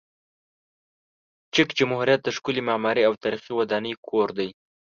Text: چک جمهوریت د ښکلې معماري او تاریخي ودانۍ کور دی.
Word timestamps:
چک 1.53 1.69
جمهوریت 1.79 2.21
د 2.23 2.29
ښکلې 2.35 2.61
معماري 2.69 3.01
او 3.05 3.13
تاریخي 3.23 3.51
ودانۍ 3.55 3.93
کور 4.07 4.27
دی. 4.37 4.49